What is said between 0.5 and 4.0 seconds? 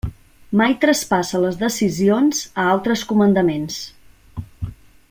Mai traspassa les decisions a altres comandaments.